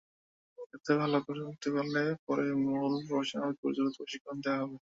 এতে 0.75 0.91
ভালো 1.01 1.17
করতে 1.25 1.67
পারলে 1.75 1.99
পরে 2.25 2.43
মূল 2.63 2.93
প্রফেশনাল 3.07 3.51
কোর্সগুলোতে 3.59 3.97
প্রশিক্ষণ 3.97 4.35
দেওয়া 4.43 4.59
হবে। 4.61 4.77